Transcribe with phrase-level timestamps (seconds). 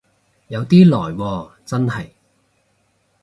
[0.47, 2.09] 有啲耐喎真係